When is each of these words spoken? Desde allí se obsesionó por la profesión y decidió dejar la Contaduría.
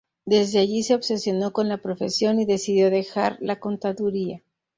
Desde 0.25 0.57
allí 0.57 0.81
se 0.81 0.95
obsesionó 0.95 1.51
por 1.51 1.67
la 1.67 1.77
profesión 1.77 2.39
y 2.39 2.45
decidió 2.45 2.89
dejar 2.89 3.37
la 3.39 3.59
Contaduría. 3.59 4.41